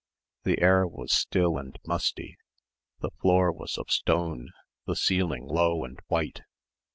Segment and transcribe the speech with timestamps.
[0.45, 2.35] The air was still and musty
[3.01, 4.49] the floor was of stone,
[4.87, 6.41] the ceiling low and white.